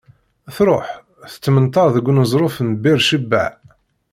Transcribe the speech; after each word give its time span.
Tṛuḥ, 0.55 0.87
tettmenṭar 1.31 1.87
deg 1.95 2.05
uneẓruf 2.09 2.55
n 2.67 2.69
Bir 2.81 2.99
Cibaɛ. 3.07 3.49